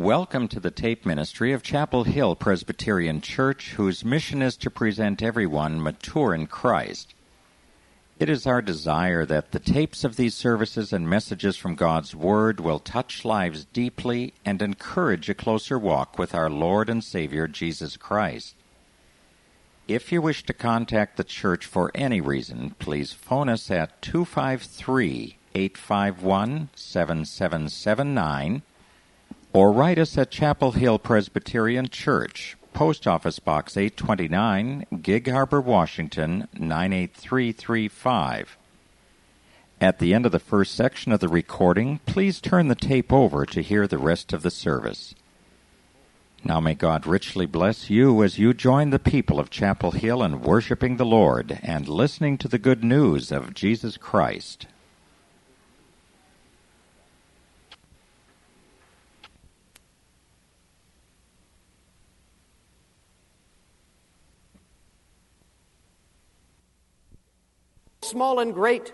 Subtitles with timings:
[0.00, 5.22] Welcome to the tape ministry of Chapel Hill Presbyterian Church, whose mission is to present
[5.22, 7.12] everyone mature in Christ.
[8.18, 12.60] It is our desire that the tapes of these services and messages from God's Word
[12.60, 17.98] will touch lives deeply and encourage a closer walk with our Lord and Savior Jesus
[17.98, 18.54] Christ.
[19.86, 25.36] If you wish to contact the church for any reason, please phone us at 253
[25.54, 28.62] 851 7779
[29.52, 36.46] or write us at Chapel Hill Presbyterian Church, Post Office Box 829, Gig Harbor, Washington
[36.54, 38.56] 98335.
[39.80, 43.44] At the end of the first section of the recording, please turn the tape over
[43.46, 45.14] to hear the rest of the service.
[46.44, 50.42] Now may God richly bless you as you join the people of Chapel Hill in
[50.42, 54.66] worshiping the Lord and listening to the good news of Jesus Christ.
[68.10, 68.92] Small and great.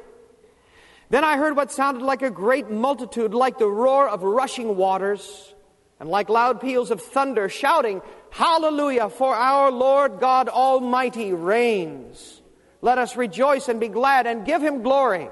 [1.08, 5.54] Then I heard what sounded like a great multitude, like the roar of rushing waters,
[6.00, 12.42] and like loud peals of thunder, shouting, Hallelujah, for our Lord God Almighty reigns.
[12.82, 15.30] Let us rejoice and be glad and give him glory,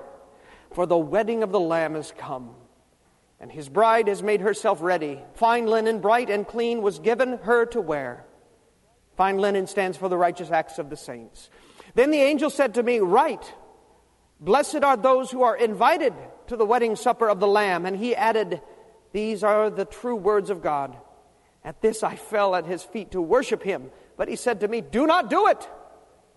[0.72, 2.54] for the wedding of the Lamb is come,
[3.40, 5.20] and his bride has made herself ready.
[5.34, 8.24] Fine linen, bright and clean, was given her to wear.
[9.16, 11.50] Fine linen stands for the righteous acts of the saints.
[11.94, 13.52] Then the angel said to me, Write,
[14.40, 16.14] Blessed are those who are invited
[16.48, 17.86] to the wedding supper of the Lamb.
[17.86, 18.60] And he added,
[19.12, 20.96] These are the true words of God.
[21.64, 23.90] At this I fell at his feet to worship him.
[24.16, 25.68] But he said to me, Do not do it.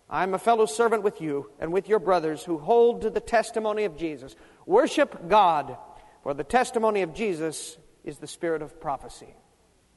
[0.09, 3.19] I am a fellow servant with you and with your brothers who hold to the
[3.19, 4.35] testimony of Jesus.
[4.65, 5.77] Worship God,
[6.23, 9.35] for the testimony of Jesus is the spirit of prophecy.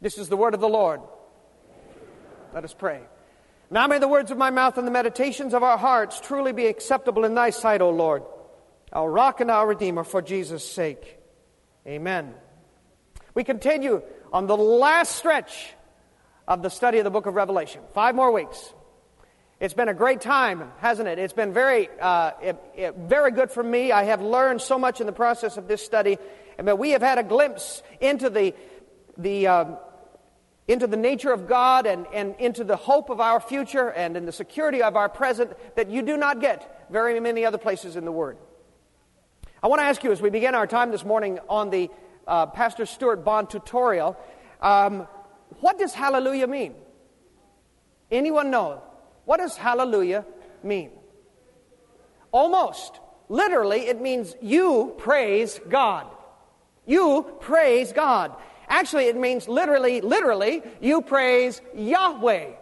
[0.01, 1.01] This is the word of the Lord.
[2.53, 3.03] Let us pray.
[3.73, 6.67] Now may the words of my mouth and the meditations of our hearts truly be
[6.67, 8.25] acceptable in thy sight, O Lord,
[8.93, 11.19] our rock and our redeemer, for Jesus' sake.
[11.87, 12.35] Amen.
[13.33, 14.03] We continue
[14.33, 15.73] on the last stretch
[16.49, 17.81] of the study of the book of Revelation.
[17.95, 18.75] Five more weeks.
[19.61, 21.21] It's been a great time, hasn't it?
[21.21, 23.93] It's been very, uh, it, it, very good for me.
[23.93, 26.19] I have learned so much in the process of this study.
[26.57, 28.55] But we have had a glimpse into the,
[29.17, 29.77] the, um,
[30.69, 34.27] into the nature of God and, and into the hope of our future and in
[34.27, 38.05] the security of our present that you do not get very many other places in
[38.05, 38.37] the Word.
[39.63, 41.91] I want to ask you as we begin our time this morning on the
[42.27, 44.17] uh, Pastor Stuart Bond tutorial,
[44.61, 45.07] um,
[45.61, 46.75] what does hallelujah mean?
[48.11, 48.83] Anyone know?
[49.25, 50.25] What does hallelujah
[50.63, 50.91] mean?
[52.33, 53.01] Almost.
[53.29, 56.07] Literally, it means you praise God.
[56.87, 58.35] You praise God.
[58.71, 62.53] Actually, it means literally, literally, you praise Yahweh.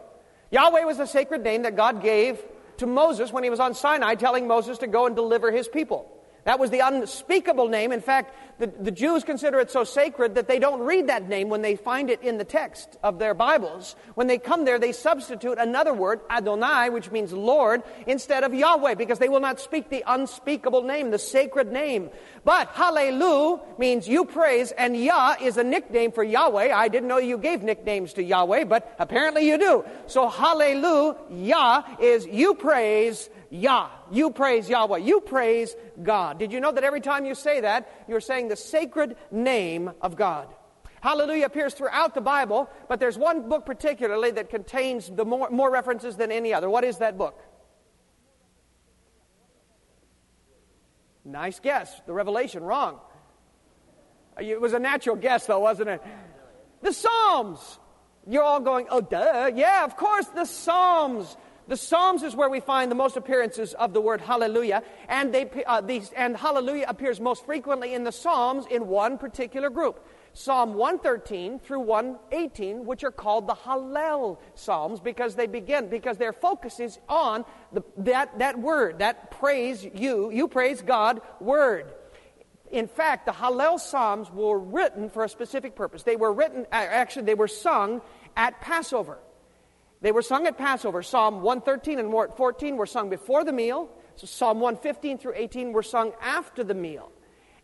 [0.50, 2.42] Yahweh was the sacred name that God gave
[2.78, 6.10] to Moses when he was on Sinai, telling Moses to go and deliver his people.
[6.44, 7.92] That was the unspeakable name.
[7.92, 11.48] In fact, the, the Jews consider it so sacred that they don't read that name
[11.48, 13.94] when they find it in the text of their Bibles.
[14.14, 18.94] When they come there, they substitute another word, Adonai, which means Lord, instead of Yahweh,
[18.94, 22.10] because they will not speak the unspeakable name, the sacred name.
[22.44, 26.72] But Hallelujah means you praise, and Yah is a nickname for Yahweh.
[26.72, 29.84] I didn't know you gave nicknames to Yahweh, but apparently you do.
[30.06, 33.88] So Hallelujah, is you praise Yah.
[34.10, 34.98] You praise Yahweh.
[34.98, 36.38] You praise God.
[36.38, 40.16] Did you know that every time you say that, you're saying the sacred name of
[40.16, 40.48] God?
[41.00, 45.70] Hallelujah appears throughout the Bible, but there's one book particularly that contains the more, more
[45.70, 46.68] references than any other.
[46.68, 47.40] What is that book?
[51.24, 52.00] Nice guess.
[52.06, 52.64] The Revelation.
[52.64, 52.98] Wrong.
[54.38, 56.02] It was a natural guess, though, wasn't it?
[56.82, 57.78] The Psalms.
[58.26, 59.50] You're all going, oh, duh.
[59.54, 61.36] Yeah, of course, the Psalms.
[61.68, 65.50] The Psalms is where we find the most appearances of the word hallelujah, and, they,
[65.66, 70.02] uh, these, and hallelujah appears most frequently in the Psalms in one particular group.
[70.32, 76.32] Psalm 113 through 118, which are called the Hallel Psalms because they begin, because their
[76.32, 81.92] focus is on the, that, that word, that praise you, you praise God word.
[82.70, 86.02] In fact, the Hallel Psalms were written for a specific purpose.
[86.02, 88.00] They were written, actually, they were sung
[88.36, 89.18] at Passover.
[90.00, 91.02] They were sung at Passover.
[91.02, 93.88] Psalm 113 and 14 were sung before the meal.
[94.16, 97.12] So Psalm 115 through 18 were sung after the meal.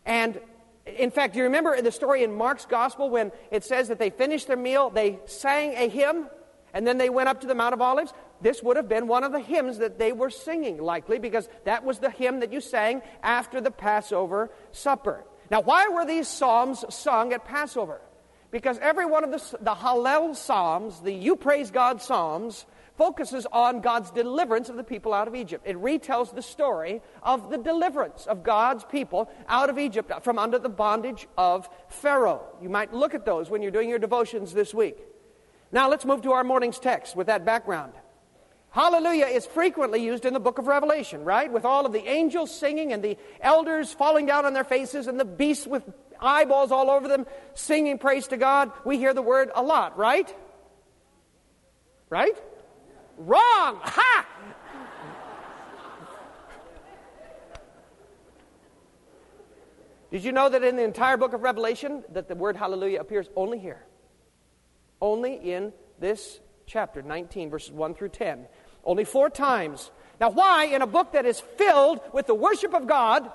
[0.05, 0.39] And
[0.85, 4.09] in fact, do you remember the story in Mark's gospel when it says that they
[4.09, 6.27] finished their meal, they sang a hymn,
[6.73, 8.13] and then they went up to the Mount of Olives?
[8.41, 11.83] This would have been one of the hymns that they were singing, likely, because that
[11.83, 15.25] was the hymn that you sang after the Passover supper.
[15.49, 18.01] Now, why were these psalms sung at Passover?
[18.55, 22.65] Because every one of the, the Hallel Psalms, the You Praise God Psalms,
[22.97, 25.67] focuses on God's deliverance of the people out of Egypt.
[25.67, 30.39] It retells the story of the deliverance of God's people out of Egypt uh, from
[30.39, 32.43] under the bondage of Pharaoh.
[32.61, 34.99] You might look at those when you're doing your devotions this week.
[35.73, 37.91] Now let's move to our morning's text with that background.
[38.69, 41.51] Hallelujah is frequently used in the book of Revelation, right?
[41.51, 45.19] With all of the angels singing and the elders falling down on their faces and
[45.19, 45.83] the beasts with
[46.19, 48.71] eyeballs all over them singing praise to God.
[48.85, 50.33] We hear the word a lot, right?
[52.09, 52.37] Right?
[53.17, 53.79] Wrong!
[53.81, 54.27] Ha!
[60.11, 63.27] Did you know that in the entire book of Revelation that the word hallelujah appears
[63.35, 63.83] only here?
[65.01, 68.47] Only in this chapter 19 verses 1 through 10.
[68.85, 69.91] Only 4 times.
[70.21, 73.29] Now why in a book that is filled with the worship of God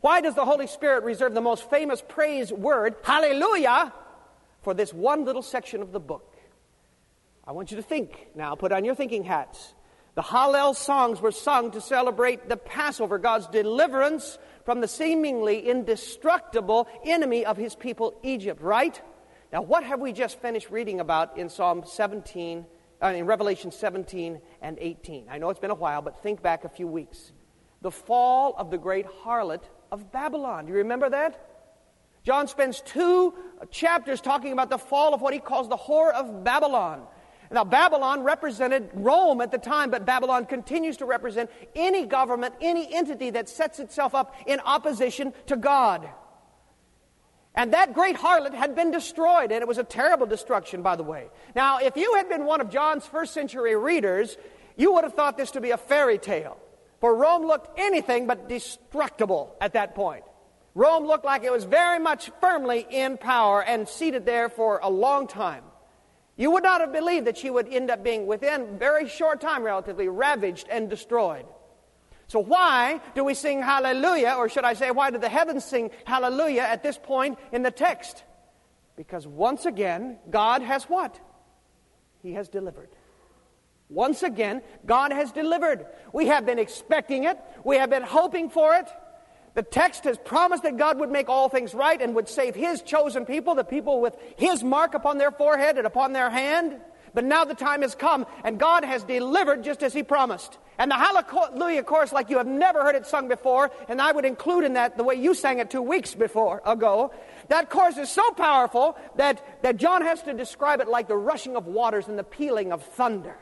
[0.00, 3.92] why does the Holy Spirit reserve the most famous praise word, hallelujah,
[4.62, 6.36] for this one little section of the book?
[7.46, 9.74] I want you to think now, put on your thinking hats.
[10.14, 16.88] The Hallel songs were sung to celebrate the Passover, God's deliverance from the seemingly indestructible
[17.04, 19.00] enemy of his people, Egypt, right?
[19.52, 22.66] Now, what have we just finished reading about in Psalm 17,
[23.02, 25.26] uh, in Revelation 17 and 18?
[25.30, 27.32] I know it's been a while, but think back a few weeks.
[27.82, 30.66] The fall of the great harlot of Babylon.
[30.66, 31.46] Do you remember that?
[32.24, 33.34] John spends two
[33.70, 37.02] chapters talking about the fall of what he calls the whore of Babylon.
[37.52, 42.92] Now, Babylon represented Rome at the time, but Babylon continues to represent any government, any
[42.94, 46.08] entity that sets itself up in opposition to God.
[47.56, 51.02] And that great harlot had been destroyed, and it was a terrible destruction, by the
[51.02, 51.28] way.
[51.56, 54.36] Now, if you had been one of John's first century readers,
[54.76, 56.56] you would have thought this to be a fairy tale.
[57.00, 60.24] For Rome looked anything but destructible at that point.
[60.74, 64.90] Rome looked like it was very much firmly in power and seated there for a
[64.90, 65.64] long time.
[66.36, 69.62] You would not have believed that she would end up being, within very short time,
[69.62, 71.44] relatively ravaged and destroyed.
[72.28, 75.90] So, why do we sing hallelujah, or should I say, why do the heavens sing
[76.04, 78.22] hallelujah at this point in the text?
[78.96, 81.18] Because once again, God has what?
[82.22, 82.90] He has delivered.
[83.90, 85.84] Once again, God has delivered.
[86.12, 88.88] We have been expecting it, we have been hoping for it.
[89.54, 92.82] The text has promised that God would make all things right and would save His
[92.82, 96.76] chosen people, the people with His mark upon their forehead and upon their hand.
[97.12, 100.56] But now the time has come, and God has delivered just as He promised.
[100.78, 104.24] And the Hallelujah chorus, like you have never heard it sung before, and I would
[104.24, 107.12] include in that the way you sang it two weeks before ago.
[107.48, 111.56] That chorus is so powerful that, that John has to describe it like the rushing
[111.56, 113.36] of waters and the pealing of thunder.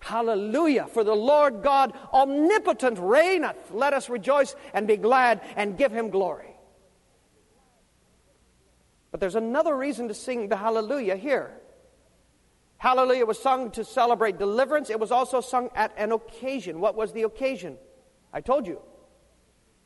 [0.00, 0.86] Hallelujah.
[0.86, 3.70] For the Lord God omnipotent reigneth.
[3.70, 6.54] Let us rejoice and be glad and give him glory.
[9.10, 11.52] But there's another reason to sing the hallelujah here.
[12.78, 14.90] Hallelujah was sung to celebrate deliverance.
[14.90, 16.80] It was also sung at an occasion.
[16.80, 17.78] What was the occasion?
[18.32, 18.80] I told you.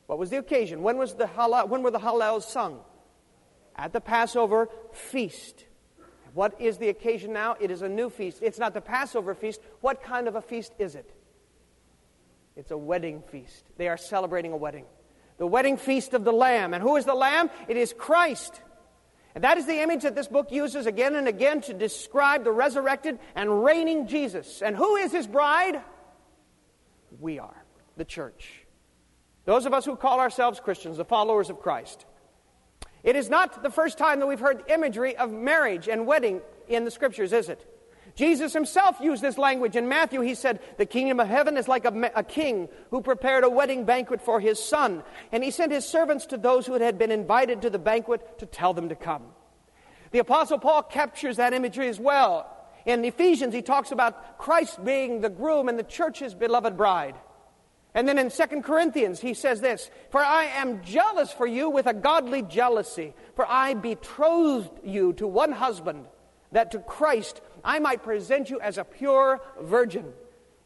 [0.06, 0.82] What was the occasion?
[0.82, 2.80] When, was the hallel, when were the hallels sung?
[3.76, 5.64] At the Passover feast.
[6.34, 7.56] What is the occasion now?
[7.60, 8.38] It is a new feast.
[8.42, 9.60] It's not the Passover feast.
[9.80, 11.10] What kind of a feast is it?
[12.56, 13.64] It's a wedding feast.
[13.76, 14.84] They are celebrating a wedding.
[15.38, 16.74] The wedding feast of the Lamb.
[16.74, 17.50] And who is the Lamb?
[17.68, 18.60] It is Christ.
[19.34, 22.52] And that is the image that this book uses again and again to describe the
[22.52, 24.60] resurrected and reigning Jesus.
[24.60, 25.80] And who is his bride?
[27.20, 27.64] We are,
[27.96, 28.66] the church.
[29.44, 32.04] Those of us who call ourselves Christians, the followers of Christ.
[33.02, 36.84] It is not the first time that we've heard imagery of marriage and wedding in
[36.84, 37.66] the scriptures, is it?
[38.14, 40.20] Jesus himself used this language in Matthew.
[40.20, 43.84] He said, The kingdom of heaven is like a, a, king who prepared a wedding
[43.84, 45.02] banquet for his son.
[45.32, 48.46] And he sent his servants to those who had been invited to the banquet to
[48.46, 49.22] tell them to come.
[50.10, 52.56] The Apostle Paul captures that imagery as well.
[52.84, 57.14] In Ephesians, he talks about Christ being the groom and the church's beloved bride.
[57.94, 61.86] And then in 2 Corinthians, he says this For I am jealous for you with
[61.86, 66.06] a godly jealousy, for I betrothed you to one husband,
[66.52, 70.12] that to Christ I might present you as a pure virgin.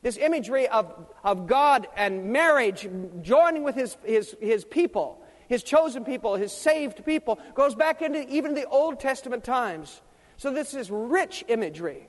[0.03, 2.87] This imagery of, of God and marriage
[3.23, 8.29] joining with his, his, his people, his chosen people, his saved people, goes back into
[8.29, 10.03] even the Old Testament times.
[10.37, 12.07] So this is rich imagery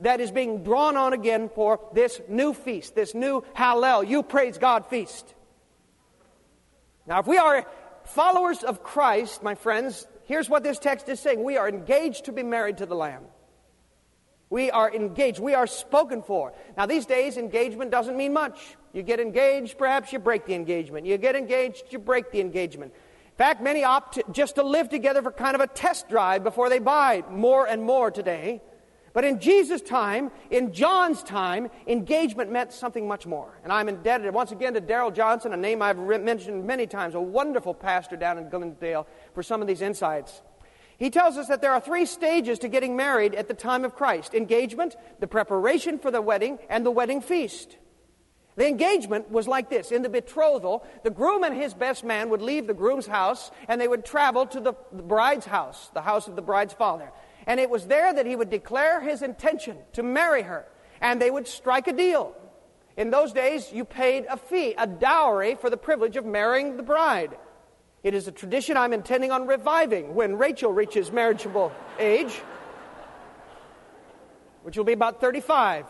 [0.00, 4.58] that is being drawn on again for this new feast, this new Hallel, you praise
[4.58, 5.34] God feast.
[7.06, 7.66] Now, if we are
[8.04, 12.32] followers of Christ, my friends, here's what this text is saying we are engaged to
[12.32, 13.24] be married to the Lamb.
[14.50, 15.40] We are engaged.
[15.40, 16.52] We are spoken for.
[16.76, 18.76] Now, these days, engagement doesn't mean much.
[18.92, 21.06] You get engaged, perhaps you break the engagement.
[21.06, 22.92] You get engaged, you break the engagement.
[23.26, 26.68] In fact, many opt just to live together for kind of a test drive before
[26.68, 28.62] they buy more and more today.
[29.14, 33.56] But in Jesus' time, in John's time, engagement meant something much more.
[33.62, 37.20] And I'm indebted once again to Darrell Johnson, a name I've mentioned many times, a
[37.20, 40.42] wonderful pastor down in Glendale, for some of these insights.
[40.98, 43.94] He tells us that there are three stages to getting married at the time of
[43.94, 47.76] Christ engagement, the preparation for the wedding, and the wedding feast.
[48.56, 49.90] The engagement was like this.
[49.90, 53.80] In the betrothal, the groom and his best man would leave the groom's house and
[53.80, 57.10] they would travel to the, bride's house, the house of the bride's father.
[57.46, 60.66] And it was there that he would declare his intention to marry her.
[61.00, 62.34] And they would strike a deal.
[62.96, 66.82] In those days, you paid a fee, a dowry, for the privilege of marrying the
[66.82, 67.36] bride.
[68.02, 72.34] It is a tradition I'm intending on reviving when Rachel reaches marriageable age,
[74.62, 75.86] which will be about 35.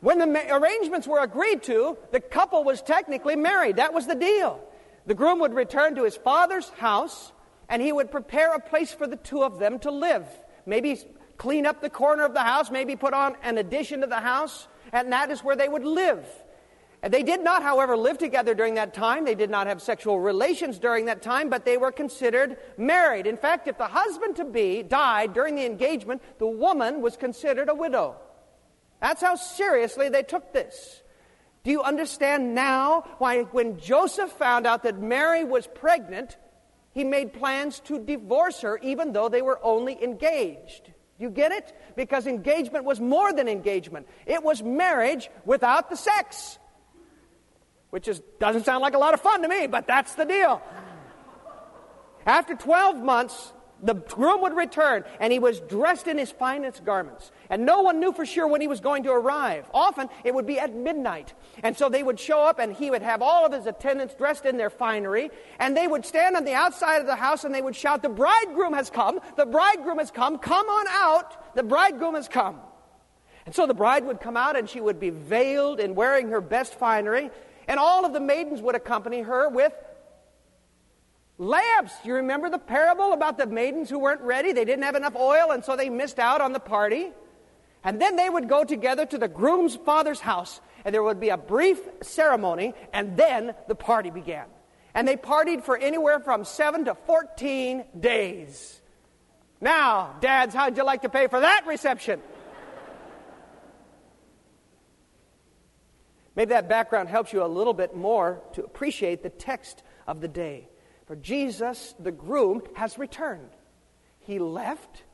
[0.00, 3.76] When the arrangements were agreed to, the couple was technically married.
[3.76, 4.60] That was the deal.
[5.06, 7.32] The groom would return to his father's house
[7.68, 10.26] and he would prepare a place for the two of them to live.
[10.66, 10.98] Maybe
[11.36, 14.68] clean up the corner of the house, maybe put on an addition to the house,
[14.92, 16.26] and that is where they would live.
[17.00, 19.24] And they did not, however, live together during that time.
[19.24, 23.28] They did not have sexual relations during that time, but they were considered married.
[23.28, 27.68] In fact, if the husband to be died during the engagement, the woman was considered
[27.68, 28.16] a widow.
[29.00, 31.02] That's how seriously they took this.
[31.62, 36.36] Do you understand now why, when Joseph found out that Mary was pregnant,
[36.98, 40.90] he made plans to divorce her even though they were only engaged?
[41.16, 41.72] You get it?
[41.94, 46.58] Because engagement was more than engagement, it was marriage without the sex.
[47.90, 50.60] Which is, doesn't sound like a lot of fun to me, but that's the deal.
[52.26, 53.52] After 12 months,
[53.82, 57.30] the groom would return, and he was dressed in his finest garments.
[57.48, 59.70] And no one knew for sure when he was going to arrive.
[59.72, 61.32] Often it would be at midnight.
[61.62, 64.46] And so they would show up, and he would have all of his attendants dressed
[64.46, 65.30] in their finery.
[65.58, 68.08] And they would stand on the outside of the house and they would shout, The
[68.08, 69.20] bridegroom has come!
[69.36, 70.38] The bridegroom has come!
[70.38, 71.54] Come on out!
[71.54, 72.60] The bridegroom has come!
[73.46, 76.40] And so the bride would come out, and she would be veiled and wearing her
[76.40, 77.30] best finery.
[77.66, 79.72] And all of the maidens would accompany her with
[81.38, 81.94] Lamps.
[82.04, 84.52] You remember the parable about the maidens who weren't ready?
[84.52, 87.12] They didn't have enough oil, and so they missed out on the party.
[87.84, 91.28] And then they would go together to the groom's father's house, and there would be
[91.28, 94.46] a brief ceremony, and then the party began.
[94.94, 98.80] And they partied for anywhere from 7 to 14 days.
[99.60, 102.20] Now, dads, how'd you like to pay for that reception?
[106.34, 110.28] Maybe that background helps you a little bit more to appreciate the text of the
[110.28, 110.67] day.
[111.08, 113.48] For Jesus, the groom, has returned.
[114.20, 115.04] He left.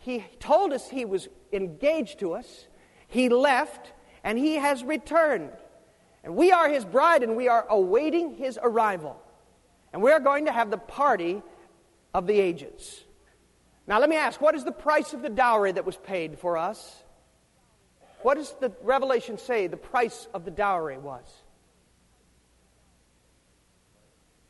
[0.00, 2.66] He told us he was engaged to us.
[3.06, 3.92] He left,
[4.24, 5.52] and he has returned.
[6.24, 9.22] And we are his bride, and we are awaiting his arrival.
[9.92, 11.40] And we are going to have the party
[12.12, 13.04] of the ages.
[13.86, 16.56] Now, let me ask what is the price of the dowry that was paid for
[16.56, 17.04] us?
[18.22, 21.24] What does the Revelation say the price of the dowry was?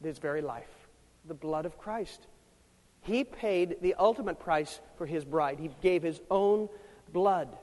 [0.02, 0.85] His very life
[1.26, 2.26] the blood of Christ.
[3.02, 5.59] He paid the ultimate price for his bride.
[5.61, 6.68] He gave his own
[7.12, 7.56] blood.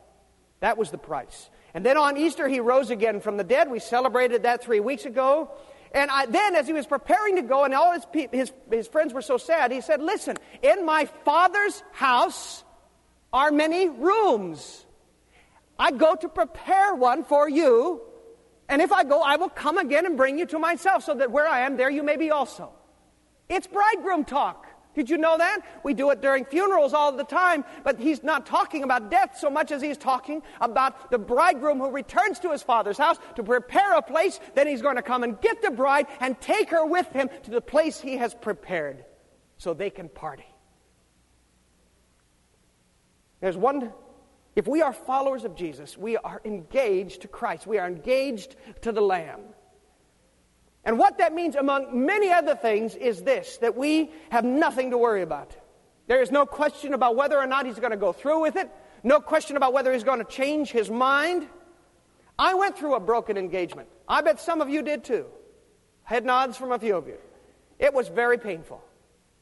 [0.61, 1.49] That was the price.
[1.73, 3.69] And then on Easter, he rose again from the dead.
[3.69, 5.51] We celebrated that three weeks ago.
[5.91, 9.13] And I, then, as he was preparing to go, and all his, his, his friends
[9.13, 12.63] were so sad, he said, Listen, in my father's house
[13.31, 14.85] are many rooms.
[15.77, 18.01] I go to prepare one for you.
[18.69, 21.31] And if I go, I will come again and bring you to myself, so that
[21.31, 22.71] where I am, there you may be also.
[23.49, 24.67] It's bridegroom talk.
[24.95, 25.61] Did you know that?
[25.83, 29.49] We do it during funerals all the time, but he's not talking about death so
[29.49, 33.93] much as he's talking about the bridegroom who returns to his father's house to prepare
[33.93, 34.39] a place.
[34.53, 37.51] Then he's going to come and get the bride and take her with him to
[37.51, 39.03] the place he has prepared
[39.57, 40.45] so they can party.
[43.41, 43.91] There's one,
[44.55, 48.91] if we are followers of Jesus, we are engaged to Christ, we are engaged to
[48.91, 49.41] the Lamb.
[50.85, 54.97] And what that means, among many other things, is this that we have nothing to
[54.97, 55.55] worry about.
[56.07, 58.69] There is no question about whether or not he's going to go through with it,
[59.03, 61.47] no question about whether he's going to change his mind.
[62.37, 63.87] I went through a broken engagement.
[64.07, 65.27] I bet some of you did too.
[66.03, 67.17] Head nods from a few of you.
[67.79, 68.83] It was very painful.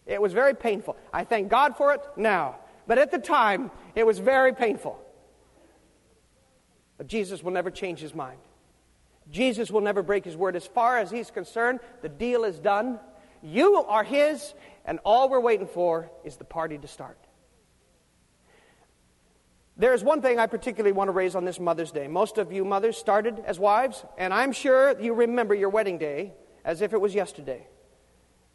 [0.05, 0.98] It was very painful.
[1.12, 2.57] I thank God for it now.
[2.88, 5.00] But at the time, it was very painful.
[6.98, 8.39] But Jesus will never change his mind.
[9.31, 10.55] Jesus will never break his word.
[10.55, 13.00] As far as he's concerned, the deal is done.
[13.41, 14.53] You are his,
[14.85, 17.17] and all we're waiting for is the party to start.
[19.77, 22.07] There's one thing I particularly want to raise on this Mother's Day.
[22.07, 26.33] Most of you mothers started as wives, and I'm sure you remember your wedding day
[26.63, 27.65] as if it was yesterday.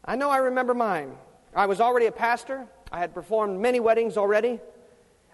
[0.05, 1.17] I know I remember mine.
[1.53, 4.61] I was already a pastor, I had performed many weddings already,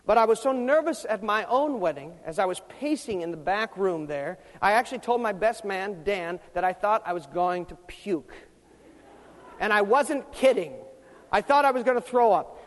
[0.05, 3.38] but I was so nervous at my own wedding as I was pacing in the
[3.38, 7.25] back room there, I actually told my best man, Dan, that I thought I was
[7.27, 8.33] going to puke.
[9.60, 10.74] And I wasn't kidding.
[11.31, 12.60] I thought I was going to throw up.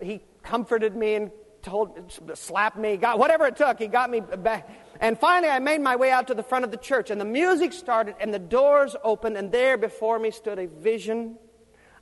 [0.00, 1.30] He comforted me and
[1.62, 3.78] told, slapped me, got whatever it took.
[3.80, 4.70] He got me back.
[5.00, 7.24] And finally, I made my way out to the front of the church, and the
[7.24, 11.38] music started, and the doors opened, and there before me stood a vision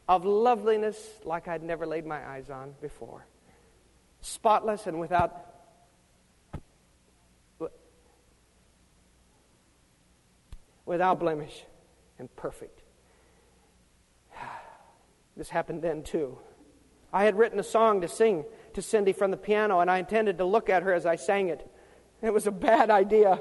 [0.06, 3.26] of loveliness like I'd never laid my eyes on before.
[4.23, 5.49] Spotless and without.
[10.87, 11.64] Without blemish
[12.19, 12.83] and perfect.
[15.37, 16.38] This happened then too.
[17.12, 20.38] I had written a song to sing to Cindy from the piano, and I intended
[20.38, 21.69] to look at her as I sang it.
[22.23, 23.41] It was a bad idea.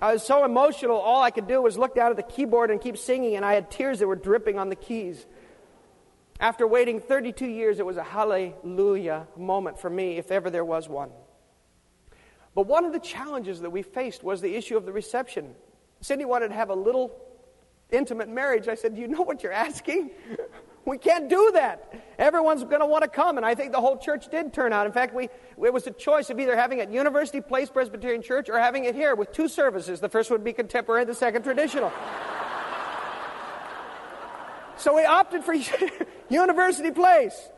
[0.00, 2.80] I was so emotional, all I could do was look down at the keyboard and
[2.80, 5.26] keep singing, and I had tears that were dripping on the keys.
[6.38, 10.88] After waiting 32 years, it was a hallelujah moment for me, if ever there was
[10.88, 11.10] one.
[12.54, 15.54] But one of the challenges that we faced was the issue of the reception.
[16.00, 17.18] Cindy wanted to have a little
[17.90, 18.68] intimate marriage.
[18.68, 20.10] I said, Do you know what you're asking?
[20.86, 21.92] We can't do that.
[22.16, 24.86] Everyone's going to want to come, and I think the whole church did turn out.
[24.86, 28.48] In fact, we, it was a choice of either having it University Place Presbyterian Church
[28.48, 29.98] or having it here with two services.
[29.98, 31.92] The first would be contemporary, the second traditional.
[34.76, 35.54] so we opted for
[36.28, 37.50] University Place.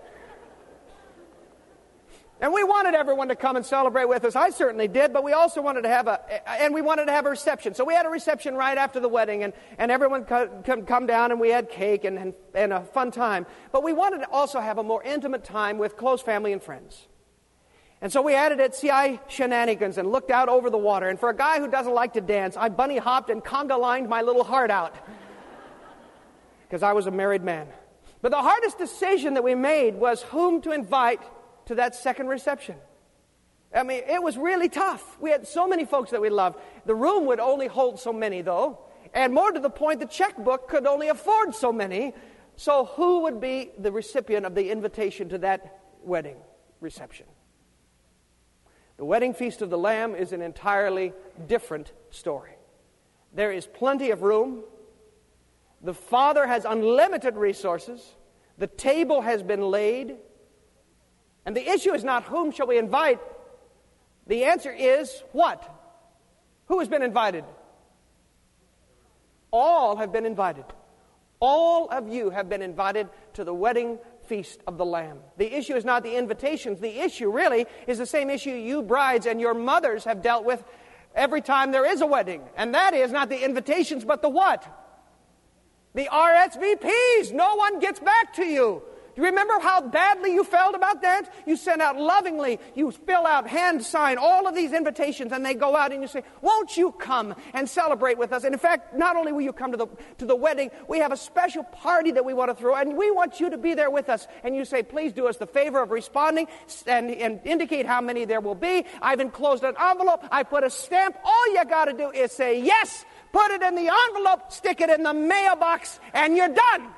[2.40, 4.36] And we wanted everyone to come and celebrate with us.
[4.36, 7.26] I certainly did, but we also wanted to have a, and we wanted to have
[7.26, 7.74] a reception.
[7.74, 11.32] So we had a reception right after the wedding, and, and everyone could come down,
[11.32, 13.44] and we had cake and, and, and a fun time.
[13.72, 17.08] But we wanted to also have a more intimate time with close family and friends.
[18.00, 21.08] And so we added at CI shenanigans and looked out over the water.
[21.08, 24.08] And for a guy who doesn't like to dance, I bunny hopped and conga lined
[24.08, 24.94] my little heart out
[26.68, 27.66] because I was a married man.
[28.20, 31.20] But the hardest decision that we made was whom to invite
[31.66, 32.76] to that second reception.
[33.74, 35.18] I mean, it was really tough.
[35.20, 36.58] We had so many folks that we loved.
[36.86, 38.80] The room would only hold so many, though.
[39.14, 42.14] And more to the point, the checkbook could only afford so many.
[42.56, 46.36] So, who would be the recipient of the invitation to that wedding
[46.80, 47.26] reception?
[48.96, 51.12] The wedding feast of the Lamb is an entirely
[51.46, 52.56] different story.
[53.32, 54.64] There is plenty of room.
[55.82, 58.14] The Father has unlimited resources.
[58.58, 60.16] The table has been laid.
[61.46, 63.20] And the issue is not whom shall we invite.
[64.26, 65.62] The answer is what?
[66.66, 67.44] Who has been invited?
[69.50, 70.66] All have been invited.
[71.40, 75.20] All of you have been invited to the wedding feast of the Lamb.
[75.38, 76.80] The issue is not the invitations.
[76.80, 80.62] The issue really is the same issue you brides and your mothers have dealt with
[81.14, 82.42] every time there is a wedding.
[82.56, 84.66] And that is not the invitations, but the what?
[85.98, 87.32] The RSVPs.
[87.32, 88.80] No one gets back to you.
[89.16, 91.28] Do you remember how badly you felt about that?
[91.44, 95.54] You sent out lovingly, you fill out, hand sign all of these invitations, and they
[95.54, 98.44] go out and you say, Won't you come and celebrate with us?
[98.44, 101.10] And in fact, not only will you come to the, to the wedding, we have
[101.10, 103.90] a special party that we want to throw, and we want you to be there
[103.90, 104.28] with us.
[104.44, 106.46] And you say, Please do us the favor of responding
[106.86, 108.84] and, and indicate how many there will be.
[109.02, 111.16] I've enclosed an envelope, I put a stamp.
[111.24, 114.90] All you got to do is say yes, put it in the envelope, stick it
[114.90, 116.88] in the mailbox, and you're done.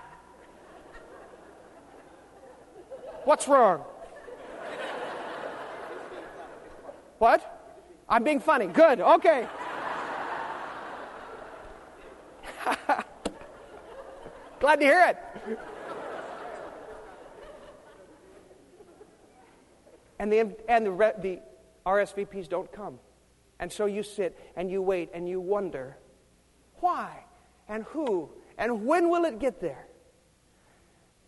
[3.24, 3.84] What's wrong?
[7.18, 7.58] What?
[8.08, 8.66] I'm being funny.
[8.66, 9.00] Good.
[9.00, 9.46] Okay.
[14.60, 15.16] Glad to hear it.
[20.18, 21.40] and the, and the, the
[21.86, 22.98] RSVPs don't come.
[23.58, 25.96] And so you sit and you wait and you wonder
[26.80, 27.24] why
[27.68, 29.86] and who and when will it get there?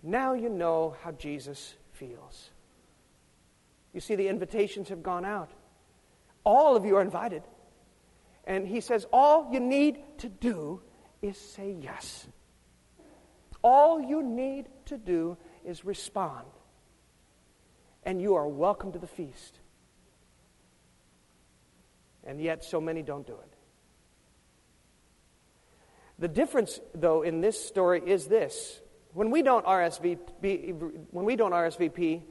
[0.02, 2.50] Now you know how Jesus feels.
[3.92, 5.50] You see, the invitations have gone out.
[6.44, 7.42] All of you are invited.
[8.44, 10.80] And he says, all you need to do
[11.20, 12.26] is say yes.
[13.62, 16.46] All you need to do is respond.
[18.02, 19.60] And you are welcome to the feast.
[22.24, 23.51] And yet, so many don't do it.
[26.22, 28.80] The difference, though, in this story is this
[29.12, 30.72] when we don't RSVP,
[31.10, 32.22] when we don't RSVP,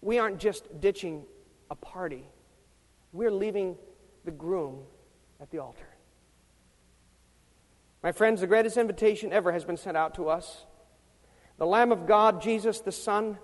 [0.00, 1.24] we aren't just ditching
[1.68, 2.28] a party.
[3.12, 3.76] We're leaving
[4.24, 4.84] the groom
[5.40, 5.88] at the altar.
[8.04, 10.64] My friends, the greatest invitation ever has been sent out to us.
[11.58, 13.38] The Lamb of God, Jesus the Son,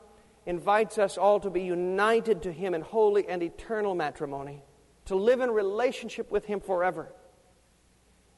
[0.47, 4.63] invites us all to be united to Him in holy and eternal matrimony,
[5.07, 7.13] to live in relationship with Him forever.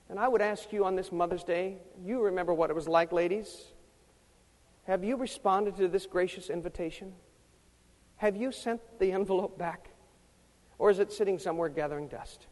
[0.08, 3.12] And I would ask you on this Mother's Day, you remember what it was like,
[3.12, 3.72] ladies.
[4.84, 7.12] Have you responded to this gracious invitation?
[8.16, 9.90] Have you sent the envelope back?
[10.78, 12.46] Or is it sitting somewhere gathering dust?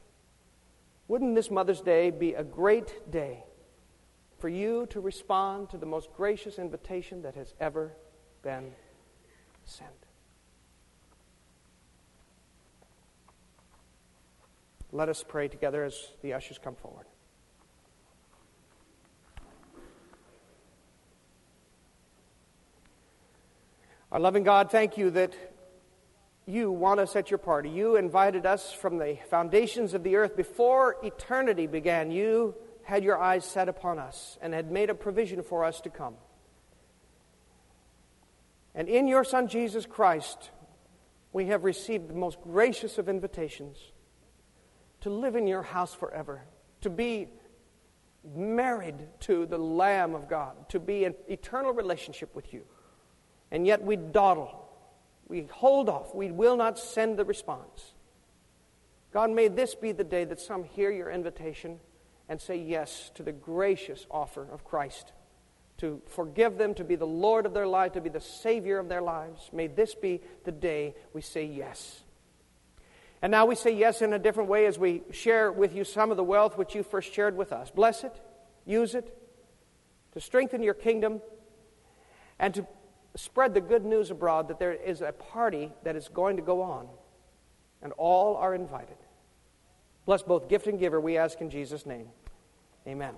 [1.08, 3.44] Wouldn't this Mother's Day be a great day
[4.38, 7.92] for you to respond to the most gracious invitation that has ever
[8.42, 8.72] been
[9.64, 9.90] sent?
[14.92, 17.06] Let us pray together as the ushers come forward.
[24.16, 25.34] Our loving God, thank you that
[26.46, 27.68] you want us at your party.
[27.68, 32.10] You invited us from the foundations of the earth before eternity began.
[32.10, 35.90] You had your eyes set upon us and had made a provision for us to
[35.90, 36.14] come.
[38.74, 40.50] And in your Son Jesus Christ,
[41.34, 43.76] we have received the most gracious of invitations
[45.02, 46.40] to live in your house forever,
[46.80, 47.28] to be
[48.34, 52.64] married to the Lamb of God, to be in eternal relationship with you.
[53.50, 54.66] And yet we dawdle
[55.28, 56.14] we hold off.
[56.14, 57.94] We will not send the response.
[59.12, 61.80] God, may this be the day that some hear your invitation
[62.28, 65.12] and say yes to the gracious offer of Christ
[65.78, 68.88] to forgive them, to be the Lord of their life, to be the Savior of
[68.88, 69.50] their lives.
[69.52, 72.02] May this be the day we say yes.
[73.20, 76.10] And now we say yes in a different way as we share with you some
[76.10, 77.70] of the wealth which you first shared with us.
[77.70, 78.18] Bless it,
[78.64, 79.16] use it
[80.12, 81.20] to strengthen your kingdom
[82.38, 82.66] and to
[83.16, 86.62] spread the good news abroad that there is a party that is going to go
[86.62, 86.88] on,
[87.82, 88.96] and all are invited.
[90.04, 92.08] Bless both gift and giver, we ask in Jesus' name.
[92.86, 93.14] Amen.